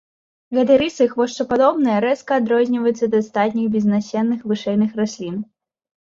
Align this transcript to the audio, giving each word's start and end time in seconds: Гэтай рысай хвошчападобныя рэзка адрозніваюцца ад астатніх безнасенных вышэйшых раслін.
Гэтай 0.57 0.77
рысай 0.81 1.09
хвошчападобныя 1.09 1.97
рэзка 2.05 2.31
адрозніваюцца 2.41 3.03
ад 3.09 3.13
астатніх 3.19 3.67
безнасенных 3.75 4.39
вышэйшых 4.53 4.97
раслін. 5.01 5.37